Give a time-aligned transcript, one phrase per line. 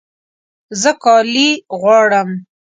[0.81, 1.49] زه کالي
[1.81, 2.29] غواړم